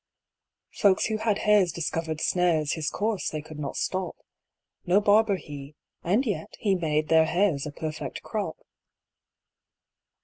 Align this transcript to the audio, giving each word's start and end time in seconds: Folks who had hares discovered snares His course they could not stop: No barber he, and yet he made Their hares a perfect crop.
Folks 0.71 1.05
who 1.05 1.17
had 1.17 1.37
hares 1.37 1.71
discovered 1.71 2.21
snares 2.21 2.71
His 2.73 2.89
course 2.89 3.29
they 3.29 3.39
could 3.39 3.59
not 3.59 3.75
stop: 3.77 4.15
No 4.83 4.99
barber 4.99 5.35
he, 5.35 5.75
and 6.03 6.25
yet 6.25 6.55
he 6.57 6.73
made 6.73 7.07
Their 7.09 7.25
hares 7.25 7.67
a 7.67 7.71
perfect 7.71 8.23
crop. 8.23 8.57